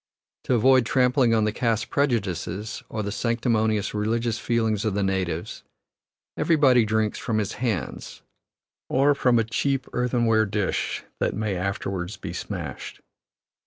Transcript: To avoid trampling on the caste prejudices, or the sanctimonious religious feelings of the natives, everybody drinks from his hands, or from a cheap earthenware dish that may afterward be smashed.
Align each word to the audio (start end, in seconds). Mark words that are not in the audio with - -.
To 0.45 0.55
avoid 0.55 0.87
trampling 0.87 1.35
on 1.35 1.43
the 1.43 1.51
caste 1.51 1.91
prejudices, 1.91 2.81
or 2.89 3.03
the 3.03 3.11
sanctimonious 3.11 3.93
religious 3.93 4.39
feelings 4.39 4.83
of 4.83 4.95
the 4.95 5.03
natives, 5.03 5.61
everybody 6.35 6.85
drinks 6.85 7.19
from 7.19 7.37
his 7.37 7.53
hands, 7.61 8.23
or 8.89 9.13
from 9.13 9.37
a 9.37 9.43
cheap 9.43 9.85
earthenware 9.93 10.47
dish 10.47 11.03
that 11.19 11.35
may 11.35 11.55
afterward 11.55 12.17
be 12.19 12.33
smashed. 12.33 13.01